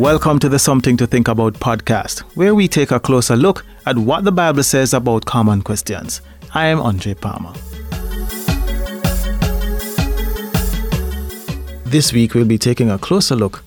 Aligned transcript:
Welcome 0.00 0.38
to 0.38 0.48
the 0.48 0.58
Something 0.58 0.96
to 0.96 1.06
Think 1.06 1.28
About 1.28 1.52
podcast, 1.52 2.20
where 2.34 2.54
we 2.54 2.68
take 2.68 2.90
a 2.90 2.98
closer 2.98 3.36
look 3.36 3.66
at 3.84 3.98
what 3.98 4.24
the 4.24 4.32
Bible 4.32 4.62
says 4.62 4.94
about 4.94 5.26
common 5.26 5.60
questions. 5.60 6.22
I 6.54 6.68
am 6.68 6.80
Andre 6.80 7.12
Palmer. 7.12 7.52
This 11.84 12.14
week 12.14 12.32
we'll 12.32 12.46
be 12.46 12.56
taking 12.56 12.88
a 12.88 12.98
closer 12.98 13.36
look 13.36 13.62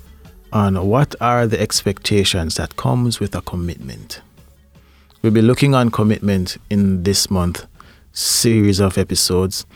on 0.51 0.87
what 0.87 1.13
are 1.21 1.45
the 1.45 1.61
expectations 1.61 2.55
that 2.55 2.77
comes 2.77 3.19
with 3.19 3.35
a 3.35 3.41
commitment. 3.41 4.21
We'll 5.21 5.33
be 5.33 5.43
looking 5.43 5.75
on 5.75 5.91
commitment 5.91 6.57
in 6.71 7.03
this 7.03 7.29
month 7.29 7.67
series 8.11 8.79
of 8.79 8.97
episodes 8.97 9.67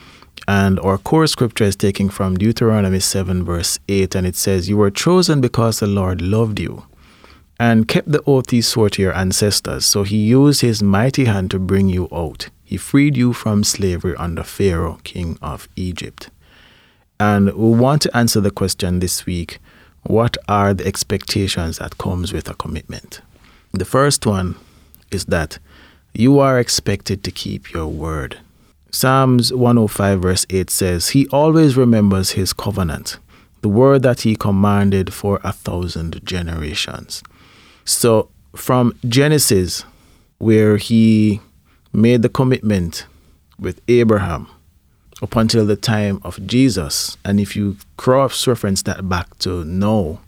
and 0.48 0.80
our 0.80 0.98
core 0.98 1.28
scripture 1.28 1.64
is 1.64 1.76
taken 1.76 2.10
from 2.10 2.38
Deuteronomy 2.38 3.00
7, 3.00 3.44
verse 3.44 3.80
8, 3.88 4.16
and 4.16 4.28
it 4.28 4.36
says, 4.36 4.70
You 4.70 4.78
were 4.78 4.92
chosen 4.92 5.42
because 5.42 5.80
the 5.80 5.88
Lord 5.88 6.22
loved 6.22 6.60
you 6.60 6.84
and 7.60 7.88
kept 7.88 8.12
the 8.12 8.24
oath 8.28 8.52
he 8.52 8.62
swore 8.62 8.90
to 8.92 9.02
your 9.02 9.16
ancestors. 9.16 9.86
So 9.86 10.04
he 10.04 10.18
used 10.18 10.62
his 10.62 10.84
mighty 10.84 11.26
hand 11.26 11.52
to 11.52 11.60
bring 11.60 11.90
you 11.90 12.08
out. 12.12 12.50
He 12.64 12.78
freed 12.78 13.18
you 13.18 13.34
from 13.34 13.64
slavery 13.64 14.16
under 14.18 14.44
Pharaoh, 14.44 15.00
king 15.04 15.38
of 15.42 15.68
Egypt. 15.76 16.30
And 17.20 17.54
we 17.54 17.78
want 17.78 18.02
to 18.04 18.16
answer 18.16 18.42
the 18.42 18.52
question 18.52 19.00
this 19.00 19.26
week 19.26 19.60
what 20.04 20.38
are 20.48 20.74
the 20.74 20.86
expectations 20.86 21.80
that 21.80 21.98
comes 21.98 22.32
with 22.32 22.50
a 22.50 22.54
commitment? 22.54 23.20
The 23.74 23.84
first 23.84 24.26
one 24.26 24.56
is 25.12 25.26
that 25.26 25.60
you 26.14 26.40
are 26.40 26.60
expected 26.60 27.24
to 27.26 27.32
keep 27.32 27.74
your 27.74 27.88
word. 27.88 28.38
Psalms 29.00 29.54
105, 29.54 30.20
verse 30.24 30.44
8 30.50 30.72
says, 30.72 31.10
He 31.10 31.28
always 31.28 31.78
remembers 31.78 32.32
His 32.32 32.52
covenant, 32.52 33.20
the 33.62 33.70
word 33.70 34.02
that 34.02 34.22
He 34.22 34.36
commanded 34.36 35.14
for 35.14 35.40
a 35.44 35.52
thousand 35.52 36.20
generations. 36.26 37.22
So, 37.86 38.32
from 38.56 38.98
Genesis, 39.08 39.86
where 40.40 40.78
He 40.78 41.42
made 41.94 42.24
the 42.24 42.28
commitment 42.28 43.06
with 43.60 43.82
Abraham 43.88 44.48
up 45.22 45.36
until 45.36 45.68
the 45.68 45.76
time 45.76 46.20
of 46.24 46.44
Jesus, 46.48 47.18
and 47.24 47.40
if 47.40 47.56
you 47.56 47.78
cross 47.98 48.48
reference 48.48 48.82
that 48.82 49.08
back 49.08 49.38
to 49.38 49.64
now, 49.64 50.22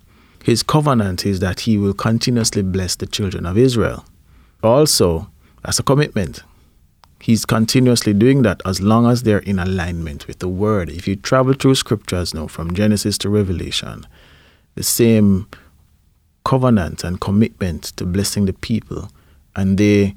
His 0.43 0.61
covenant 0.61 1.25
is 1.25 1.39
that 1.39 1.61
He 1.61 1.79
will 1.79 1.95
continuously 1.95 2.61
bless 2.61 2.95
the 2.95 3.07
children 3.07 3.47
of 3.47 3.57
Israel. 3.57 4.05
Also, 4.61 5.27
that's 5.63 5.79
a 5.79 5.83
commitment 5.83 6.43
He's 7.21 7.45
continuously 7.45 8.13
doing 8.13 8.43
that 8.43 8.61
as 8.65 8.81
long 8.81 9.05
as 9.05 9.23
they're 9.23 9.39
in 9.39 9.59
alignment 9.59 10.25
with 10.27 10.39
the 10.39 10.47
word. 10.47 10.89
If 10.89 11.07
you 11.07 11.15
travel 11.15 11.53
through 11.53 11.75
scriptures 11.75 12.33
now 12.33 12.47
from 12.47 12.73
Genesis 12.73 13.17
to 13.19 13.29
Revelation, 13.29 14.07
the 14.75 14.83
same 14.83 15.47
covenant 16.45 17.03
and 17.03 17.19
commitment 17.19 17.83
to 17.97 18.05
blessing 18.05 18.45
the 18.45 18.53
people 18.53 19.09
and 19.55 19.77
they 19.77 20.15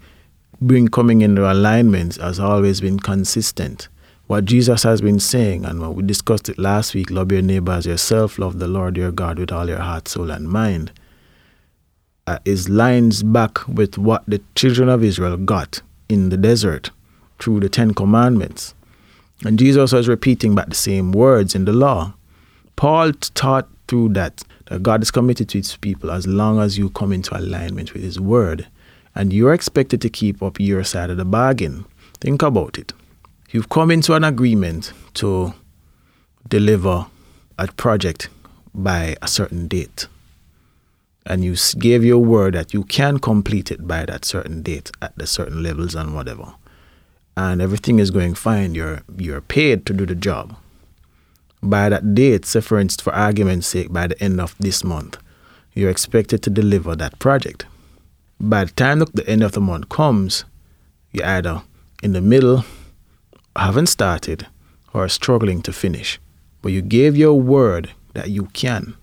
bring 0.61 0.87
coming 0.87 1.23
into 1.23 1.51
alignment 1.51 2.17
has 2.17 2.39
always 2.39 2.81
been 2.81 3.01
consistent. 3.01 3.89
What 4.29 4.45
Jesus 4.45 4.85
has 4.85 5.01
been 5.01 5.19
saying, 5.19 5.65
and 5.65 5.81
what 5.81 5.97
we 5.97 6.05
discussed 6.05 6.49
it 6.49 6.59
last 6.59 6.95
week, 6.95 7.11
love 7.11 7.33
your 7.33 7.43
neighbor 7.43 7.73
as 7.73 7.85
yourself, 7.85 8.39
love 8.39 8.61
the 8.61 8.69
Lord 8.69 8.97
your 8.97 9.11
God 9.11 9.39
with 9.41 9.51
all 9.51 9.69
your 9.69 9.81
heart, 9.81 10.07
soul, 10.07 10.31
and 10.31 10.49
mind, 10.49 10.93
uh, 12.29 12.39
is 12.45 12.69
lines 12.69 13.25
back 13.25 13.67
with 13.67 13.99
what 13.99 14.23
the 14.29 14.41
children 14.55 14.89
of 14.89 15.03
Israel 15.03 15.37
got 15.37 15.83
in 16.09 16.29
the 16.29 16.37
desert 16.37 16.91
through 17.39 17.61
the 17.61 17.69
Ten 17.69 17.95
Commandments. 17.95 18.75
And 19.45 19.59
Jesus 19.59 19.93
was 19.93 20.09
repeating 20.09 20.55
back 20.55 20.69
the 20.69 20.75
same 20.75 21.13
words 21.13 21.55
in 21.55 21.65
the 21.65 21.73
law. 21.73 22.15
Paul 22.77 23.13
taught 23.13 23.69
through 23.89 24.11
that 24.11 24.43
that 24.67 24.83
God 24.83 25.03
is 25.03 25.11
committed 25.11 25.49
to 25.51 25.59
his 25.59 25.77
people 25.77 26.11
as 26.11 26.27
long 26.27 26.61
as 26.61 26.79
you 26.79 26.91
come 26.91 27.13
into 27.13 27.37
alignment 27.37 27.93
with 27.93 28.03
his 28.03 28.21
word. 28.21 28.69
And 29.15 29.33
you're 29.33 29.53
expected 29.53 30.01
to 30.01 30.09
keep 30.09 30.43
up 30.43 30.59
your 30.59 30.85
side 30.85 31.11
of 31.11 31.17
the 31.17 31.25
bargain. 31.25 31.85
Think 32.21 32.43
about 32.43 32.79
it. 32.79 32.93
You've 33.51 33.69
come 33.69 33.91
into 33.91 34.15
an 34.15 34.25
agreement 34.25 34.93
to 35.15 35.53
deliver 36.49 37.07
a 37.59 37.67
project 37.69 38.29
by 38.75 39.17
a 39.21 39.29
certain 39.29 39.69
date 39.69 40.07
and 41.27 41.45
you 41.45 41.57
gave 41.79 42.05
your 42.05 42.19
word 42.19 42.55
that 42.55 42.75
you 42.75 42.85
can 42.85 43.19
complete 43.19 43.71
it 43.71 43.87
by 43.87 44.05
that 44.07 44.25
certain 44.25 44.63
date 44.63 44.91
at 45.01 45.17
the 45.17 45.27
certain 45.27 45.63
levels 45.63 45.95
and 45.95 46.15
whatever, 46.15 46.55
and 47.37 47.63
everything 47.63 47.99
is 47.99 48.11
going 48.11 48.35
fine, 48.35 48.75
you're 48.75 49.03
you're 49.17 49.41
paid 49.41 49.87
to 49.87 49.93
do 49.93 50.07
the 50.07 50.15
job. 50.15 50.57
By 51.63 51.89
that 51.89 52.15
date, 52.15 52.45
say 52.45 52.61
for 52.61 52.79
instance, 52.79 53.03
for 53.03 53.15
argument's 53.15 53.69
sake, 53.69 53.93
by 53.93 54.09
the 54.09 54.21
end 54.23 54.41
of 54.41 54.57
this 54.59 54.83
month, 54.83 55.19
you're 55.75 55.91
expected 55.91 56.43
to 56.43 56.51
deliver 56.51 56.97
that 56.97 57.19
project. 57.19 57.67
By 58.41 58.65
the 58.65 58.73
time 58.73 58.99
the 58.99 59.25
end 59.29 59.45
of 59.45 59.53
the 59.53 59.61
month 59.61 59.89
comes, 59.89 60.45
you're 61.13 61.27
either 61.27 61.63
in 62.03 62.13
the 62.13 62.21
middle, 62.21 62.65
haven't 63.55 63.87
started, 63.87 64.49
or 64.93 65.09
struggling 65.09 65.63
to 65.63 65.73
finish. 65.73 66.19
But 66.61 66.73
you 66.73 66.83
gave 66.83 67.17
your 67.17 67.41
word 67.41 67.93
that 68.15 68.31
you 68.31 68.47
can 68.47 68.97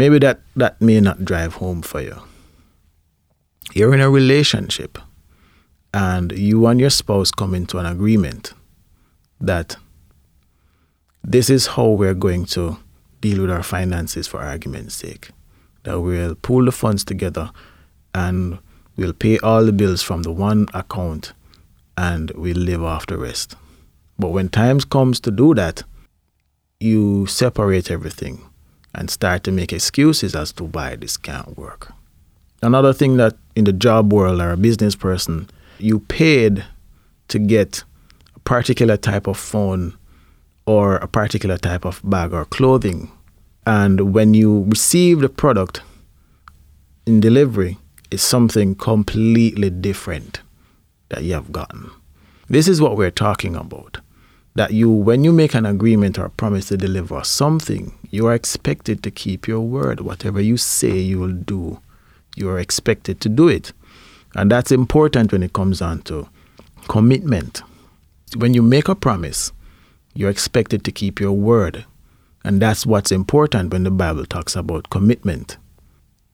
maybe 0.00 0.18
that, 0.18 0.40
that 0.56 0.80
may 0.80 0.98
not 0.98 1.26
drive 1.26 1.56
home 1.56 1.82
for 1.82 2.00
you. 2.00 2.16
You're 3.74 3.92
in 3.92 4.00
a 4.00 4.08
relationship 4.08 4.96
and 5.92 6.32
you 6.32 6.66
and 6.68 6.80
your 6.80 6.88
spouse 6.88 7.30
come 7.30 7.54
into 7.54 7.76
an 7.76 7.84
agreement 7.84 8.54
that 9.42 9.76
this 11.22 11.50
is 11.50 11.66
how 11.66 11.90
we're 11.90 12.14
going 12.14 12.46
to 12.46 12.78
deal 13.20 13.42
with 13.42 13.50
our 13.50 13.62
finances 13.62 14.26
for 14.26 14.40
argument's 14.40 14.94
sake. 14.94 15.32
That 15.82 16.00
we'll 16.00 16.34
pool 16.34 16.64
the 16.64 16.72
funds 16.72 17.04
together 17.04 17.50
and 18.14 18.58
we'll 18.96 19.12
pay 19.12 19.38
all 19.40 19.66
the 19.66 19.72
bills 19.72 20.02
from 20.02 20.22
the 20.22 20.32
one 20.32 20.66
account 20.72 21.34
and 21.98 22.30
we'll 22.30 22.56
live 22.56 22.82
off 22.82 23.04
the 23.04 23.18
rest. 23.18 23.54
But 24.18 24.28
when 24.28 24.48
times 24.48 24.86
comes 24.86 25.20
to 25.20 25.30
do 25.30 25.52
that, 25.56 25.82
you 26.80 27.26
separate 27.26 27.90
everything 27.90 28.49
and 28.94 29.10
start 29.10 29.44
to 29.44 29.52
make 29.52 29.72
excuses 29.72 30.34
as 30.34 30.52
to 30.52 30.64
why 30.64 30.96
this 30.96 31.16
can't 31.16 31.56
work. 31.56 31.92
Another 32.62 32.92
thing 32.92 33.16
that 33.16 33.36
in 33.56 33.64
the 33.64 33.72
job 33.72 34.12
world 34.12 34.40
or 34.40 34.50
a 34.50 34.56
business 34.56 34.94
person, 34.94 35.48
you 35.78 36.00
paid 36.00 36.64
to 37.28 37.38
get 37.38 37.84
a 38.36 38.40
particular 38.40 38.96
type 38.96 39.26
of 39.26 39.38
phone 39.38 39.96
or 40.66 40.96
a 40.96 41.08
particular 41.08 41.56
type 41.56 41.84
of 41.84 42.00
bag 42.04 42.32
or 42.32 42.44
clothing. 42.44 43.10
And 43.66 44.12
when 44.12 44.34
you 44.34 44.64
receive 44.64 45.20
the 45.20 45.28
product 45.28 45.82
in 47.06 47.20
delivery, 47.20 47.78
it's 48.10 48.22
something 48.22 48.74
completely 48.74 49.70
different 49.70 50.40
that 51.08 51.22
you 51.22 51.34
have 51.34 51.52
gotten. 51.52 51.90
This 52.48 52.68
is 52.68 52.80
what 52.80 52.96
we're 52.96 53.10
talking 53.10 53.54
about 53.54 53.98
that 54.54 54.72
you, 54.72 54.90
when 54.90 55.24
you 55.24 55.32
make 55.32 55.54
an 55.54 55.66
agreement 55.66 56.18
or 56.18 56.28
promise 56.30 56.68
to 56.68 56.76
deliver 56.76 57.22
something, 57.24 57.96
you 58.10 58.26
are 58.26 58.34
expected 58.34 59.02
to 59.02 59.10
keep 59.10 59.46
your 59.46 59.60
word. 59.60 60.00
Whatever 60.00 60.40
you 60.40 60.56
say 60.56 60.98
you 60.98 61.18
will 61.18 61.32
do, 61.32 61.80
you 62.36 62.48
are 62.48 62.58
expected 62.58 63.20
to 63.20 63.28
do 63.28 63.48
it. 63.48 63.72
And 64.34 64.50
that's 64.50 64.72
important 64.72 65.32
when 65.32 65.42
it 65.42 65.52
comes 65.52 65.80
on 65.80 66.02
to 66.02 66.28
commitment. 66.88 67.62
When 68.36 68.54
you 68.54 68.62
make 68.62 68.88
a 68.88 68.94
promise, 68.94 69.52
you're 70.14 70.30
expected 70.30 70.84
to 70.84 70.92
keep 70.92 71.20
your 71.20 71.32
word. 71.32 71.84
And 72.44 72.60
that's 72.60 72.86
what's 72.86 73.12
important 73.12 73.72
when 73.72 73.84
the 73.84 73.90
Bible 73.90 74.24
talks 74.24 74.56
about 74.56 74.90
commitment. 74.90 75.56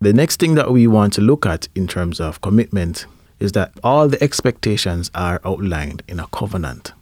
The 0.01 0.13
next 0.13 0.41
thing 0.41 0.55
that 0.55 0.71
we 0.71 0.87
want 0.87 1.15
to 1.15 1.21
look 1.21 1.47
at 1.47 1.69
in 1.75 1.87
terms 1.87 2.21
of 2.21 2.41
commitment 2.41 3.07
is 3.41 3.53
that 3.53 3.73
all 3.83 4.09
the 4.09 4.23
expectations 4.23 5.11
are 5.15 5.41
outlined 5.45 6.03
in 6.07 6.21
a 6.21 6.27
covenant. 6.29 6.93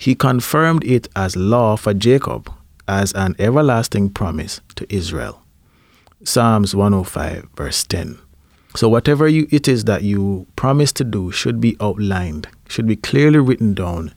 He 0.00 0.14
confirmed 0.14 0.82
it 0.84 1.08
as 1.14 1.36
law 1.36 1.76
for 1.76 1.92
Jacob, 1.92 2.50
as 2.88 3.12
an 3.12 3.36
everlasting 3.38 4.08
promise 4.08 4.62
to 4.76 4.86
Israel. 4.88 5.42
Psalms 6.24 6.74
105, 6.74 7.50
verse 7.54 7.84
10. 7.84 8.18
So, 8.74 8.88
whatever 8.88 9.28
you, 9.28 9.46
it 9.50 9.68
is 9.68 9.84
that 9.84 10.02
you 10.02 10.46
promise 10.56 10.90
to 10.92 11.04
do 11.04 11.30
should 11.30 11.60
be 11.60 11.76
outlined, 11.82 12.48
should 12.66 12.86
be 12.86 12.96
clearly 12.96 13.40
written 13.40 13.74
down, 13.74 14.14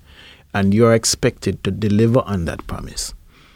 and 0.54 0.74
you're 0.74 0.94
expected 0.94 1.62
to 1.66 1.72
deliver 1.72 2.22
on 2.22 2.46
that 2.46 2.66
promise. 2.66 3.14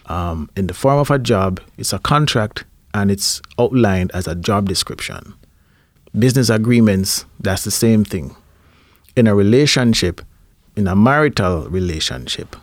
Um, 0.07 0.49
in 0.57 0.67
the 0.67 0.73
form 0.73 0.99
of 0.99 1.09
a 1.09 1.19
job, 1.19 1.61
it's 1.77 1.93
a 1.93 1.99
contract 1.99 2.65
and 2.93 3.09
it's 3.09 3.41
outlined 3.57 4.11
as 4.13 4.27
a 4.27 4.35
job 4.35 4.67
description. 4.67 5.33
Business 6.19 6.49
agreements, 6.49 7.23
that's 7.39 7.63
the 7.63 7.71
same 7.71 8.03
thing. 8.03 8.35
In 9.15 9.27
a 9.27 9.33
relationship, 9.33 10.19
in 10.77 10.87
a 10.87 10.95
marital 10.95 11.67
relationship. 11.69 12.55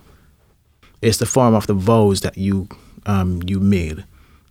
It's 1.02 1.18
the 1.18 1.26
form 1.26 1.54
of 1.54 1.66
the 1.66 1.74
vows 1.74 2.20
that 2.20 2.38
you 2.38 2.68
um, 3.06 3.42
you 3.44 3.60
made 3.60 4.04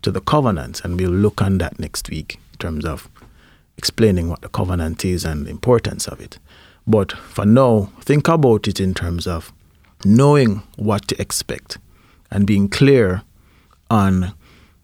to 0.04 0.12
the 0.12 0.22
covenant, 0.22 0.82
and 0.84 1.00
we'll 1.00 1.10
look 1.10 1.42
on 1.42 1.58
that 1.58 1.80
next 1.80 2.10
week 2.10 2.36
in 2.52 2.58
terms 2.60 2.86
of 2.86 3.10
explaining 3.78 4.30
what 4.30 4.42
the 4.42 4.50
covenant 4.50 5.04
is 5.04 5.26
and 5.26 5.48
the 5.48 5.50
importance 5.50 6.08
of 6.08 6.20
it. 6.20 6.38
But 6.86 7.14
for 7.14 7.46
now, 7.46 7.90
think 8.02 8.28
about 8.28 8.68
it 8.68 8.80
in 8.80 8.94
terms 8.94 9.26
of 9.26 9.52
knowing 10.06 10.62
what 10.76 11.08
to 11.08 11.20
expect 11.20 11.78
and 12.30 12.46
being 12.46 12.68
clear 12.68 13.24
on 13.90 14.34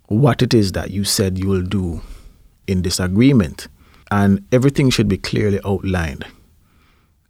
what 0.07 0.41
it 0.41 0.53
is 0.53 0.71
that 0.71 0.91
you 0.91 1.03
said 1.03 1.37
you 1.37 1.49
will 1.49 1.61
do 1.61 2.01
in 2.65 2.81
this 2.81 2.99
agreement. 2.99 3.67
And 4.09 4.45
everything 4.51 4.89
should 4.89 5.09
be 5.09 5.17
clearly 5.17 5.59
outlined. 5.65 6.25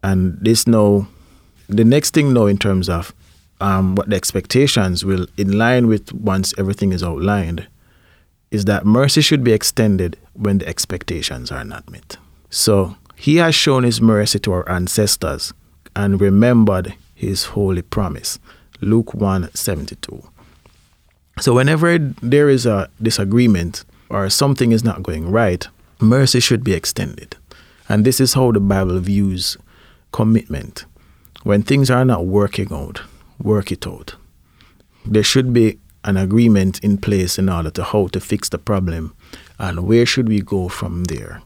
And 0.01 0.37
this 0.39 0.65
now, 0.67 1.07
the 1.69 1.85
next 1.85 2.13
thing 2.13 2.33
now 2.33 2.47
in 2.47 2.57
terms 2.57 2.89
of 2.89 3.13
um, 3.61 3.95
what 3.95 4.09
the 4.09 4.15
expectations 4.15 5.05
will, 5.05 5.27
in 5.37 5.57
line 5.57 5.87
with 5.87 6.11
once 6.13 6.53
everything 6.57 6.91
is 6.91 7.03
outlined, 7.03 7.67
is 8.51 8.65
that 8.65 8.85
mercy 8.85 9.21
should 9.21 9.43
be 9.43 9.53
extended 9.53 10.17
when 10.33 10.57
the 10.57 10.67
expectations 10.67 11.51
are 11.51 11.63
not 11.63 11.89
met. 11.89 12.17
So 12.49 12.95
he 13.15 13.37
has 13.37 13.53
shown 13.53 13.83
his 13.83 14.01
mercy 14.01 14.39
to 14.39 14.53
our 14.53 14.69
ancestors 14.69 15.53
and 15.95 16.19
remembered 16.19 16.95
his 17.13 17.45
holy 17.45 17.81
promise. 17.81 18.39
Luke 18.81 19.13
1 19.13 19.53
72. 19.53 20.23
So, 21.39 21.53
whenever 21.53 21.97
there 21.97 22.49
is 22.49 22.65
a 22.65 22.89
disagreement 23.01 23.85
or 24.09 24.29
something 24.29 24.71
is 24.71 24.83
not 24.83 25.03
going 25.03 25.31
right, 25.31 25.67
mercy 25.99 26.39
should 26.39 26.63
be 26.63 26.73
extended. 26.73 27.35
And 27.87 28.05
this 28.05 28.19
is 28.19 28.33
how 28.33 28.51
the 28.51 28.59
Bible 28.59 28.99
views 28.99 29.57
commitment. 30.11 30.85
When 31.43 31.63
things 31.63 31.89
are 31.89 32.05
not 32.05 32.25
working 32.25 32.73
out, 32.73 33.01
work 33.41 33.71
it 33.71 33.87
out. 33.87 34.15
There 35.05 35.23
should 35.23 35.53
be 35.53 35.79
an 36.03 36.17
agreement 36.17 36.79
in 36.83 36.97
place 36.97 37.37
in 37.37 37.49
order 37.49 37.69
to 37.71 37.83
how 37.83 38.07
to 38.07 38.19
fix 38.19 38.49
the 38.49 38.57
problem 38.57 39.15
and 39.57 39.87
where 39.87 40.05
should 40.05 40.27
we 40.27 40.41
go 40.41 40.67
from 40.67 41.05
there. 41.05 41.41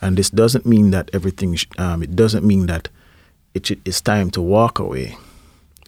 And 0.00 0.16
this 0.16 0.30
doesn't 0.30 0.66
mean 0.66 0.90
that 0.90 1.10
everything, 1.12 1.56
um, 1.78 2.02
it 2.02 2.14
doesn't 2.14 2.44
mean 2.44 2.66
that 2.66 2.88
it 3.54 3.70
is 3.86 4.00
time 4.00 4.30
to 4.30 4.42
walk 4.42 4.78
away. 4.78 5.16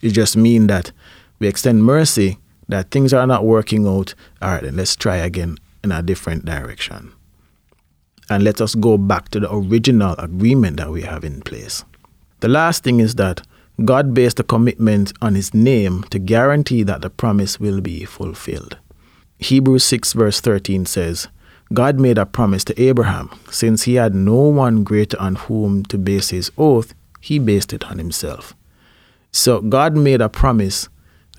It 0.03 0.11
just 0.11 0.37
means 0.37 0.67
that 0.69 0.93
we 1.39 1.47
extend 1.47 1.85
mercy 1.85 2.39
that 2.69 2.91
things 2.91 3.13
are 3.13 3.27
not 3.27 3.45
working 3.45 3.87
out. 3.87 4.15
All 4.41 4.53
right, 4.53 4.63
then 4.63 4.77
let's 4.77 4.97
try 4.97 5.17
again 5.17 5.59
in 5.85 5.93
a 5.93 6.03
different 6.03 6.45
direction. 6.45 7.13
And 8.29 8.45
let 8.45 8.61
us 8.61 8.75
go 8.75 8.97
back 8.97 9.29
to 9.31 9.41
the 9.41 9.53
original 9.53 10.15
agreement 10.19 10.79
that 10.79 10.91
we 10.91 11.03
have 11.03 11.25
in 11.25 11.43
place. 11.43 11.85
The 12.41 12.49
last 12.49 12.85
thing 12.85 13.01
is 13.01 13.17
that 13.17 13.43
God 13.85 14.13
based 14.13 14.37
the 14.37 14.45
commitment 14.45 15.13
on 15.23 15.35
his 15.35 15.55
name 15.55 16.03
to 16.11 16.19
guarantee 16.19 16.83
that 16.83 17.03
the 17.03 17.11
promise 17.11 17.59
will 17.59 17.81
be 17.81 18.05
fulfilled. 18.05 18.79
Hebrews 19.39 19.85
6, 19.85 20.13
verse 20.13 20.41
13 20.41 20.85
says, 20.87 21.29
God 21.73 21.99
made 21.99 22.19
a 22.19 22.27
promise 22.27 22.65
to 22.65 22.83
Abraham. 22.83 23.31
Since 23.51 23.85
he 23.85 23.95
had 23.95 24.15
no 24.15 24.35
one 24.35 24.83
greater 24.85 25.19
on 25.21 25.37
whom 25.37 25.85
to 25.85 25.97
base 25.97 26.31
his 26.31 26.51
oath, 26.59 26.95
he 27.21 27.39
based 27.39 27.73
it 27.73 27.85
on 27.85 27.99
himself. 27.99 28.55
So 29.33 29.61
God 29.61 29.97
made 29.97 30.21
a 30.21 30.29
promise 30.29 30.89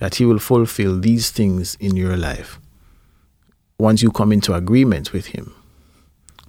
that 0.00 0.16
he 0.16 0.24
will 0.24 0.38
fulfill 0.38 0.98
these 0.98 1.30
things 1.30 1.76
in 1.78 1.96
your 1.96 2.16
life 2.16 2.58
once 3.78 4.02
you 4.02 4.10
come 4.10 4.32
into 4.32 4.54
agreement 4.54 5.12
with 5.12 5.26
him. 5.26 5.54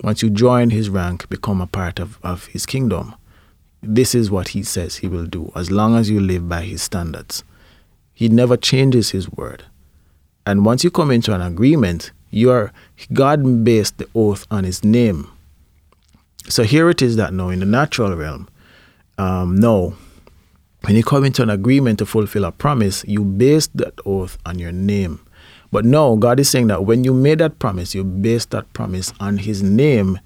Once 0.04 0.22
you 0.22 0.30
join 0.30 0.69
his 0.69 0.90
rank, 0.90 1.28
become 1.30 1.62
a 1.62 1.68
part 1.68 2.00
of, 2.00 2.19
of 2.24 2.45
his 2.48 2.66
kingdom. 2.66 3.16
This 3.85 4.15
is 4.15 4.31
what 4.31 4.50
he 4.50 4.63
says 4.63 4.95
he 4.95 5.07
will 5.07 5.25
do 5.25 5.51
as 5.56 5.69
long 5.69 5.97
as 5.97 6.09
you 6.09 6.21
live 6.21 6.47
by 6.47 6.62
his 6.62 6.81
standards. 6.81 7.44
He 8.13 8.30
never 8.30 8.56
changes 8.56 9.09
his 9.09 9.30
word. 9.30 9.65
And 10.45 10.65
once 10.65 10.83
you 10.83 10.91
come 10.91 11.12
into 11.12 11.33
an 11.33 11.41
agreement, 11.41 12.12
you 12.30 12.50
are 12.50 12.71
God 13.12 13.65
based 13.65 13.97
the 13.97 14.07
oath 14.15 14.47
on 14.50 14.63
his 14.63 14.83
name. 14.83 15.30
So 16.47 16.63
here 16.63 16.89
it 16.89 17.01
is 17.01 17.18
that 17.18 17.33
now 17.33 17.50
in 17.50 17.59
the 17.59 17.65
natural 17.65 18.15
realm, 18.15 18.47
um, 19.18 19.56
no, 19.57 19.95
when 20.85 20.95
you 20.95 21.03
come 21.03 21.25
into 21.25 21.44
an 21.44 21.50
agreement 21.50 22.00
to 22.00 22.06
fulfill 22.06 22.45
a 22.45 22.51
promise, 22.51 23.03
you 23.06 23.24
base 23.24 23.68
that 23.75 23.94
oath 24.06 24.38
on 24.45 24.59
your 24.59 24.71
name. 24.71 25.19
But 25.71 25.83
no, 25.83 26.15
God 26.15 26.39
is 26.39 26.50
saying 26.50 26.68
that 26.68 26.85
when 26.85 27.03
you 27.03 27.13
made 27.13 27.39
that 27.39 27.59
promise, 27.59 27.94
you 27.94 28.03
base 28.03 28.45
that 28.47 28.71
promise 28.74 29.12
on 29.19 29.39
his 29.39 29.62
name, 29.62 30.19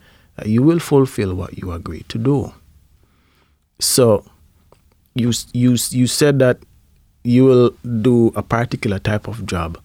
you 0.46 0.62
will 0.62 0.80
fulfill 0.80 1.34
what 1.34 1.58
you 1.58 1.72
agreed 1.72 2.08
to 2.10 2.18
do. 2.18 2.54
So 3.80 4.26
you 5.16 5.32
you 5.54 5.78
you 5.90 6.08
said 6.08 6.40
that 6.40 6.60
you 7.24 7.46
will 7.46 7.72
do 8.02 8.32
a 8.36 8.44
particular 8.44 9.00
type 9.00 9.28
of 9.28 9.46
job 9.46 9.78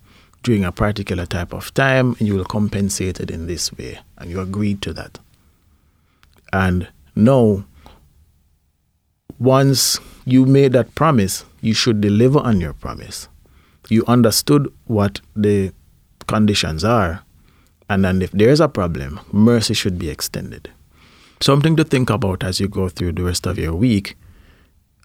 during 0.42 0.64
a 0.64 0.72
particular 0.72 1.26
type 1.26 1.52
of 1.52 1.72
time 1.74 2.16
and 2.18 2.28
you 2.28 2.34
will 2.34 2.44
compensate 2.44 3.20
it 3.20 3.30
in 3.30 3.46
this 3.46 3.72
way 3.72 3.98
and 4.18 4.30
you 4.30 4.40
agreed 4.40 4.82
to 4.82 4.92
that. 4.92 5.18
And 6.52 6.88
now 7.14 7.64
once 9.38 9.98
you 10.24 10.46
made 10.46 10.72
that 10.72 10.94
promise, 10.94 11.44
you 11.60 11.74
should 11.74 12.00
deliver 12.00 12.38
on 12.38 12.60
your 12.60 12.72
promise. 12.72 13.28
You 13.88 14.04
understood 14.06 14.72
what 14.86 15.20
the 15.34 15.72
conditions 16.28 16.84
are, 16.84 17.24
and 17.88 18.04
then 18.04 18.22
if 18.22 18.30
there's 18.30 18.60
a 18.60 18.68
problem, 18.68 19.18
mercy 19.32 19.74
should 19.74 19.98
be 19.98 20.08
extended. 20.08 20.70
Something 21.42 21.74
to 21.74 21.82
think 21.82 22.08
about 22.08 22.44
as 22.44 22.60
you 22.60 22.68
go 22.68 22.88
through 22.88 23.14
the 23.14 23.24
rest 23.24 23.46
of 23.46 23.58
your 23.58 23.74
week. 23.74 24.16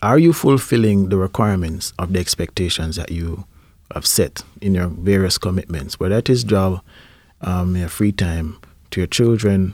Are 0.03 0.19
you 0.19 0.33
fulfilling 0.33 1.09
the 1.09 1.17
requirements 1.17 1.93
of 1.97 2.13
the 2.13 2.19
expectations 2.19 2.95
that 2.97 3.11
you 3.11 3.45
have 3.91 4.05
set 4.05 4.43
in 4.61 4.75
your 4.75 4.85
various 4.85 5.39
commitments, 5.39 5.99
whether 5.99 6.17
it 6.17 6.29
is 6.29 6.43
job, 6.43 6.81
um, 7.41 7.75
your 7.75 7.89
free 7.89 8.11
time, 8.11 8.59
to 8.91 8.99
your 8.99 9.07
children, 9.07 9.73